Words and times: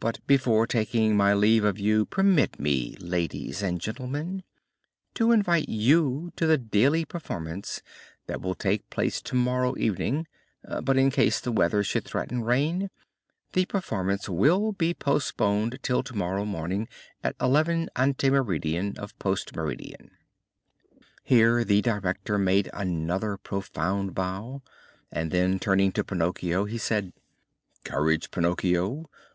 But 0.00 0.18
before 0.26 0.66
taking 0.66 1.16
my 1.16 1.32
leave 1.32 1.64
of 1.64 1.78
you, 1.78 2.04
permit 2.04 2.60
me, 2.60 2.94
ladies 3.00 3.62
and 3.62 3.80
gentlemen, 3.80 4.42
to 5.14 5.32
invite 5.32 5.70
you 5.70 6.30
to 6.36 6.46
the 6.46 6.58
daily 6.58 7.06
performance 7.06 7.80
that 8.26 8.42
will 8.42 8.54
take 8.54 8.90
place 8.90 9.22
tomorrow 9.22 9.74
evening; 9.78 10.26
but 10.82 10.98
in 10.98 11.10
case 11.10 11.40
the 11.40 11.50
weather 11.52 11.82
should 11.82 12.04
threaten 12.04 12.44
rain, 12.44 12.90
the 13.54 13.64
performance 13.64 14.28
will 14.28 14.72
be 14.72 14.92
postponed 14.92 15.78
till 15.82 16.02
tomorrow 16.02 16.44
morning 16.44 16.86
at 17.24 17.34
11 17.40 17.88
ante 17.96 18.28
meridian 18.28 18.94
of 18.98 19.18
post 19.18 19.56
meridian." 19.56 20.10
Here 21.24 21.64
the 21.64 21.80
director 21.80 22.36
made 22.36 22.68
another 22.74 23.38
profound 23.38 24.14
bow, 24.14 24.60
and, 25.10 25.30
then 25.30 25.58
turning 25.58 25.92
to 25.92 26.04
Pinocchio, 26.04 26.66
he 26.66 26.76
said: 26.76 27.14
"Courage, 27.84 28.30
Pinocchio! 28.30 29.08